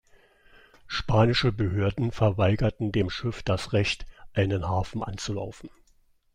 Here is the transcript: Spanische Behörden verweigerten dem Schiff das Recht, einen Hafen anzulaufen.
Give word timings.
Spanische 0.87 1.51
Behörden 1.51 2.11
verweigerten 2.11 2.91
dem 2.91 3.11
Schiff 3.11 3.43
das 3.43 3.71
Recht, 3.71 4.07
einen 4.33 4.67
Hafen 4.67 5.03
anzulaufen. 5.03 5.69